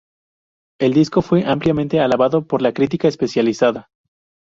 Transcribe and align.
El 0.79 0.95
disco 0.95 1.21
fue 1.21 1.43
ampliamente 1.45 1.99
alabado 1.99 2.47
por 2.47 2.63
la 2.63 2.73
crítica 2.73 3.07
especializada. 3.07 3.91